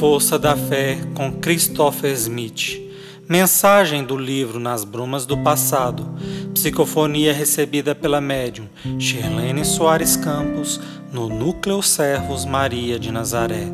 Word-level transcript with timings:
Força 0.00 0.38
da 0.38 0.56
Fé 0.56 0.98
com 1.14 1.30
Christopher 1.30 2.10
Smith. 2.14 2.80
Mensagem 3.28 4.02
do 4.02 4.16
livro 4.16 4.58
Nas 4.58 4.82
Brumas 4.82 5.26
do 5.26 5.36
Passado. 5.36 6.08
Psicofonia 6.54 7.34
recebida 7.34 7.94
pela 7.94 8.18
médium 8.18 8.66
Shirlene 8.98 9.62
Soares 9.62 10.16
Campos 10.16 10.80
no 11.12 11.28
Núcleo 11.28 11.82
Servos 11.82 12.46
Maria 12.46 12.98
de 12.98 13.12
Nazaré. 13.12 13.66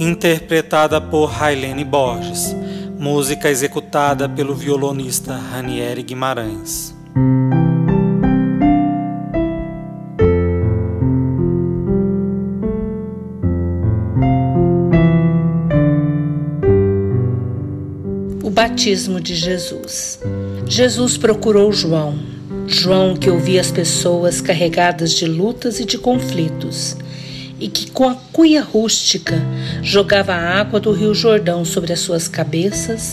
Interpretada 0.00 0.98
por 0.98 1.26
Railene 1.26 1.84
Borges. 1.84 2.56
Música 2.98 3.50
executada 3.50 4.26
pelo 4.26 4.54
violonista 4.54 5.36
Ranieri 5.36 6.02
Guimarães. 6.02 6.94
Batismo 18.50 19.18
de 19.18 19.34
Jesus. 19.34 20.20
Jesus 20.66 21.16
procurou 21.16 21.72
João, 21.72 22.18
João 22.66 23.16
que 23.16 23.30
ouvia 23.30 23.58
as 23.58 23.70
pessoas 23.70 24.42
carregadas 24.42 25.12
de 25.14 25.24
lutas 25.24 25.80
e 25.80 25.84
de 25.86 25.96
conflitos, 25.96 26.94
e 27.58 27.68
que 27.68 27.90
com 27.90 28.06
a 28.06 28.14
cuia 28.32 28.62
rústica 28.62 29.34
jogava 29.82 30.34
a 30.34 30.60
água 30.60 30.78
do 30.78 30.92
Rio 30.92 31.14
Jordão 31.14 31.64
sobre 31.64 31.94
as 31.94 32.00
suas 32.00 32.28
cabeças, 32.28 33.12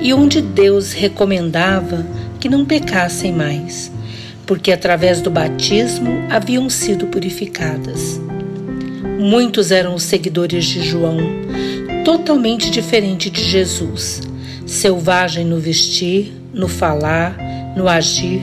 e 0.00 0.12
onde 0.12 0.42
Deus 0.42 0.92
recomendava 0.92 2.04
que 2.40 2.48
não 2.48 2.64
pecassem 2.64 3.32
mais, 3.32 3.92
porque 4.44 4.72
através 4.72 5.20
do 5.20 5.30
batismo 5.30 6.24
haviam 6.28 6.68
sido 6.68 7.06
purificadas. 7.06 8.20
Muitos 9.20 9.70
eram 9.70 9.94
os 9.94 10.02
seguidores 10.02 10.64
de 10.64 10.82
João, 10.82 11.18
totalmente 12.04 12.72
diferente 12.72 13.30
de 13.30 13.44
Jesus 13.44 14.33
selvagem 14.66 15.44
no 15.44 15.58
vestir, 15.58 16.32
no 16.52 16.68
falar, 16.68 17.36
no 17.76 17.88
agir, 17.88 18.42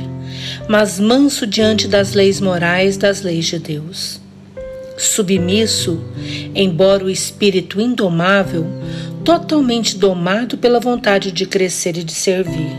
mas 0.67 0.99
manso 0.99 1.47
diante 1.47 1.87
das 1.87 2.13
leis 2.13 2.39
morais 2.39 2.97
das 2.97 3.21
leis 3.21 3.45
de 3.45 3.59
Deus. 3.59 4.19
Submisso, 4.97 5.99
embora 6.53 7.05
o 7.05 7.09
espírito 7.09 7.81
indomável, 7.81 8.67
totalmente 9.23 9.97
domado 9.97 10.57
pela 10.57 10.79
vontade 10.79 11.31
de 11.31 11.45
crescer 11.45 11.97
e 11.97 12.03
de 12.03 12.13
servir. 12.13 12.75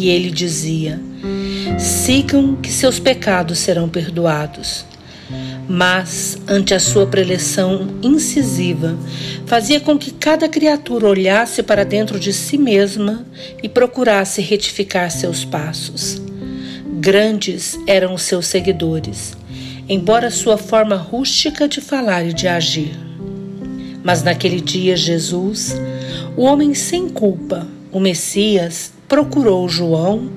E 0.00 0.08
ele 0.08 0.30
dizia: 0.30 1.00
Sigam 1.78 2.56
que 2.56 2.70
seus 2.70 2.98
pecados 2.98 3.58
serão 3.58 3.88
perdoados 3.88 4.84
mas, 5.68 6.38
ante 6.46 6.74
a 6.74 6.80
sua 6.80 7.06
preleção 7.06 7.88
incisiva, 8.02 8.96
fazia 9.46 9.80
com 9.80 9.98
que 9.98 10.12
cada 10.12 10.48
criatura 10.48 11.08
olhasse 11.08 11.62
para 11.62 11.84
dentro 11.84 12.20
de 12.20 12.32
si 12.32 12.56
mesma 12.56 13.26
e 13.62 13.68
procurasse 13.68 14.40
retificar 14.40 15.10
seus 15.10 15.44
passos. 15.44 16.20
Grandes 17.00 17.78
eram 17.86 18.14
os 18.14 18.22
seus 18.22 18.46
seguidores, 18.46 19.36
embora 19.88 20.30
sua 20.30 20.56
forma 20.56 20.96
rústica 20.96 21.68
de 21.68 21.80
falar 21.80 22.24
e 22.24 22.32
de 22.32 22.46
agir. 22.46 22.96
Mas 24.04 24.22
naquele 24.22 24.60
dia, 24.60 24.96
Jesus, 24.96 25.74
o 26.36 26.42
homem 26.42 26.74
sem 26.74 27.08
culpa, 27.08 27.66
o 27.90 27.98
Messias, 27.98 28.92
procurou 29.08 29.68
João 29.68 30.30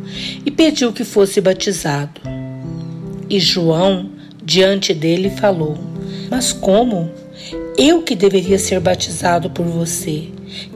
e 0.45 0.49
pediu 0.49 0.91
que 0.91 1.03
fosse 1.03 1.39
batizado. 1.39 2.21
E 3.29 3.39
João, 3.39 4.09
diante 4.49 4.95
dele 4.95 5.29
falou: 5.29 5.77
Mas 6.27 6.51
como? 6.51 7.11
Eu 7.77 8.01
que 8.01 8.15
deveria 8.15 8.57
ser 8.57 8.79
batizado 8.79 9.51
por 9.51 9.63
você, 9.63 10.27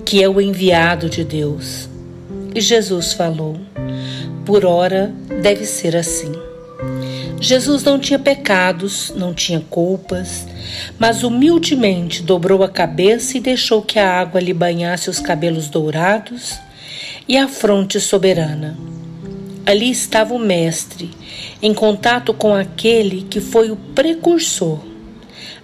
que 0.06 0.22
é 0.22 0.30
o 0.30 0.40
enviado 0.40 1.10
de 1.10 1.24
Deus. 1.24 1.90
E 2.54 2.62
Jesus 2.62 3.14
falou: 3.14 3.58
Por 4.46 4.64
ora 4.64 5.12
deve 5.42 5.66
ser 5.66 5.96
assim. 5.96 6.32
Jesus 7.42 7.84
não 7.84 7.98
tinha 7.98 8.20
pecados, 8.20 9.12
não 9.16 9.34
tinha 9.34 9.60
culpas, 9.60 10.46
mas 11.00 11.24
humildemente 11.24 12.22
dobrou 12.22 12.64
a 12.64 12.70
cabeça 12.70 13.38
e 13.38 13.42
deixou 13.42 13.82
que 13.82 13.98
a 13.98 14.20
água 14.20 14.40
lhe 14.40 14.54
banhasse 14.54 15.10
os 15.10 15.20
cabelos 15.20 15.68
dourados 15.68 16.54
e 17.28 17.36
a 17.38 17.48
fronte 17.48 18.00
soberana. 18.00 18.78
Ali 19.66 19.90
estava 19.90 20.34
o 20.34 20.40
Mestre, 20.40 21.10
em 21.62 21.74
contato 21.74 22.34
com 22.34 22.54
aquele 22.54 23.22
que 23.22 23.40
foi 23.40 23.72
o 23.72 23.78
precursor, 23.78 24.80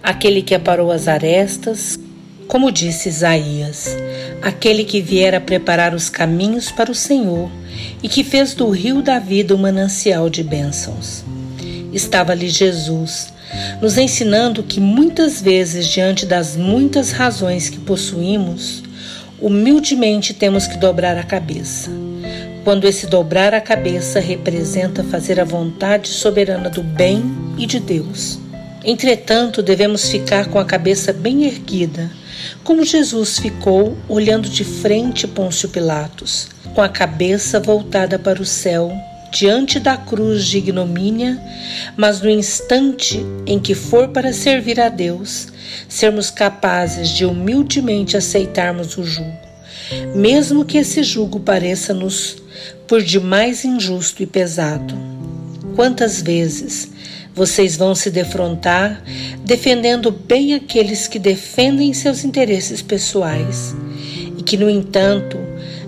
aquele 0.02 0.42
que 0.42 0.56
aparou 0.56 0.90
as 0.90 1.10
arestas, 1.10 2.00
como 2.48 2.72
disse 2.72 3.10
Isaías, 3.10 3.98
aquele 4.42 4.86
que 4.86 5.02
viera 5.02 5.42
preparar 5.42 5.94
os 5.94 6.10
caminhos 6.10 6.72
para 6.72 6.90
o 6.90 6.96
Senhor 6.96 7.52
e 8.02 8.08
que 8.08 8.24
fez 8.24 8.54
do 8.54 8.70
rio 8.70 9.02
da 9.02 9.20
vida 9.20 9.54
um 9.54 9.58
manancial 9.58 10.30
de 10.30 10.44
bênçãos. 10.44 11.26
Estava 11.92 12.32
ali 12.32 12.48
Jesus, 12.48 13.34
nos 13.82 13.98
ensinando 13.98 14.64
que 14.64 14.80
muitas 14.80 15.42
vezes, 15.42 15.86
diante 15.88 16.26
das 16.26 16.56
muitas 16.56 17.12
razões 17.12 17.68
que 17.70 17.80
possuímos, 17.80 18.82
humildemente 19.42 20.34
temos 20.34 20.68
que 20.68 20.78
dobrar 20.78 21.18
a 21.18 21.24
cabeça 21.24 22.09
quando 22.64 22.86
esse 22.86 23.08
dobrar 23.08 23.54
a 23.54 23.62
cabeça 23.62 24.20
representa 24.20 25.04
fazer 25.04 25.40
a 25.40 25.46
vontade 25.46 26.10
soberana 26.10 26.70
do 26.70 26.84
bem 26.84 27.24
e 27.58 27.66
de 27.66 27.80
Deus. 27.80 28.40
Entretanto, 28.84 29.62
devemos 29.62 30.10
ficar 30.10 30.48
com 30.48 30.58
a 30.58 30.66
cabeça 30.66 31.12
bem 31.12 31.46
erguida, 31.46 32.10
como 32.64 32.86
Jesus 32.86 33.38
ficou 33.38 33.98
olhando 34.08 34.48
de 34.50 34.64
frente 34.64 35.28
Pôncio 35.28 35.70
Pilatos, 35.70 36.48
com 36.74 36.82
a 36.82 36.90
cabeça 36.90 37.60
voltada 37.60 38.18
para 38.18 38.42
o 38.42 38.46
céu, 38.46 38.92
diante 39.32 39.80
da 39.80 39.98
cruz 39.98 40.46
de 40.46 40.58
ignomínia, 40.58 41.40
mas 41.96 42.22
no 42.22 42.30
instante 42.30 43.24
em 43.46 43.60
que 43.60 43.76
for 43.76 44.08
para 44.10 44.34
servir 44.34 44.80
a 44.80 44.90
Deus, 44.90 45.48
sermos 45.88 46.32
capazes 46.32 47.10
de 47.10 47.26
humildemente 47.26 48.18
aceitarmos 48.18 48.98
o 48.98 49.04
jugo, 49.04 49.38
mesmo 50.16 50.66
que 50.66 50.78
esse 50.78 51.04
jugo 51.04 51.40
pareça-nos 51.40 52.38
por 52.88 53.02
demais 53.02 53.64
injusto 53.64 54.24
e 54.24 54.26
pesado. 54.26 54.94
Quantas 55.76 56.22
vezes 56.22 56.90
vocês 57.34 57.78
vão 57.78 57.96
se 57.96 58.10
defrontar 58.10 59.04
defendendo 59.46 60.12
bem 60.12 60.54
aqueles 60.54 61.08
que 61.08 61.18
defendem 61.18 61.94
seus 61.94 62.24
interesses 62.24 62.82
pessoais 62.82 63.76
e 64.38 64.44
que, 64.44 64.58
no 64.58 64.70
entanto, 64.70 65.38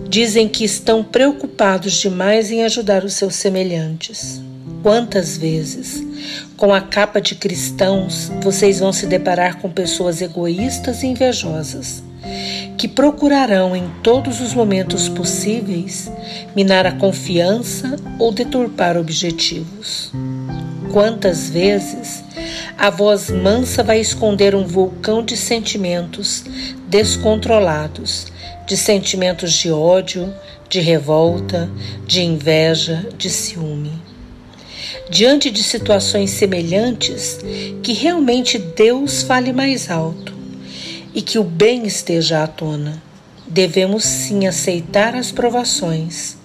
dizem 0.08 0.47
que 0.47 0.64
estão 0.64 1.03
preocupados 1.03 1.94
demais 1.94 2.52
em 2.52 2.64
ajudar 2.64 3.03
os 3.03 3.14
seus 3.14 3.36
semelhantes? 3.36 4.41
Quantas 4.84 5.38
vezes, 5.38 6.03
com 6.58 6.74
a 6.74 6.81
capa 6.81 7.22
de 7.22 7.36
cristãos, 7.36 8.31
vocês 8.41 8.80
vão 8.80 8.91
se 8.91 9.06
deparar 9.06 9.59
com 9.59 9.70
pessoas 9.70 10.22
egoístas 10.22 11.03
e 11.03 11.08
invejosas? 11.08 12.03
Que 12.78 12.88
procurarão 12.88 13.76
em 13.76 13.88
todos 14.02 14.42
os 14.42 14.54
momentos 14.54 15.08
possíveis 15.08 16.12
minar 16.56 16.86
a 16.86 16.92
confiança 16.92 17.96
ou 18.18 18.32
deturpar 18.32 18.98
objetivos. 18.98 20.12
Quantas 20.92 21.50
vezes 21.50 22.24
a 22.78 22.90
voz 22.90 23.30
mansa 23.30 23.84
vai 23.84 24.00
esconder 24.00 24.56
um 24.56 24.66
vulcão 24.66 25.24
de 25.24 25.38
sentimentos 25.38 26.44
descontrolados, 26.88 28.28
de 28.68 28.76
sentimentos 28.76 29.53
de 29.53 29.72
ódio, 29.72 30.34
de 30.70 30.80
revolta, 30.80 31.70
de 32.08 32.24
inveja, 32.24 33.08
de 33.17 33.29
ciúme. 33.29 33.94
Diante 35.09 35.52
de 35.52 35.62
situações 35.62 36.32
semelhantes, 36.32 37.40
que 37.84 37.94
realmente 37.94 38.58
Deus 38.58 39.22
fale 39.22 39.53
mais 39.53 39.90
alto 39.91 40.41
e 41.13 41.22
que 41.22 41.37
o 41.37 41.43
bem 41.43 41.85
esteja 41.85 42.43
à 42.43 42.47
tona. 42.47 43.02
Devemos 43.47 44.03
sim 44.03 44.47
aceitar 44.47 45.16
as 45.16 45.31
provações, 45.31 46.37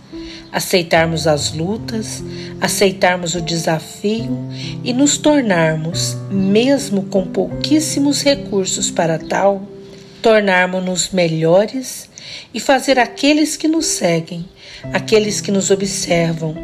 aceitarmos 0.51 1.27
as 1.27 1.53
lutas, 1.53 2.23
aceitarmos 2.61 3.35
o 3.35 3.41
desafio 3.41 4.37
e 4.83 4.93
nos 4.93 5.19
tornarmos, 5.19 6.17
mesmo 6.31 7.05
com 7.05 7.27
pouquíssimos 7.27 8.23
recursos 8.23 8.91
para 8.91 9.19
tal, 9.19 9.63
tornarmos-nos 10.21 11.11
melhores 11.11 12.09
e 12.53 12.59
fazer 12.59 12.99
aqueles 12.99 13.57
que 13.57 13.69
nos 13.69 13.87
seguem, 13.87 14.45
aqueles 14.93 15.41
que 15.41 15.53
nos 15.53 15.71
observam, 15.71 16.57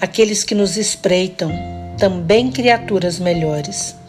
aqueles 0.00 0.44
que 0.44 0.54
nos 0.54 0.78
espreitam, 0.78 1.52
também 1.98 2.50
criaturas 2.50 3.18
melhores 3.18 3.99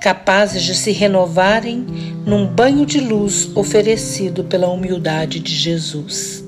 capazes 0.00 0.62
de 0.62 0.74
se 0.74 0.92
renovarem 0.92 1.86
num 2.26 2.46
banho 2.46 2.84
de 2.86 3.00
luz 3.00 3.50
oferecido 3.56 4.44
pela 4.44 4.68
humildade 4.68 5.40
de 5.40 5.54
Jesus. 5.54 6.43